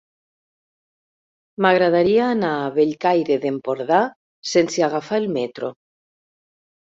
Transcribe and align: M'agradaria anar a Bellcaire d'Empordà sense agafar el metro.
M'agradaria 1.65 2.29
anar 2.35 2.53
a 2.61 2.71
Bellcaire 2.79 3.37
d'Empordà 3.45 4.01
sense 4.53 4.85
agafar 4.87 5.19
el 5.25 5.29
metro. 5.37 5.71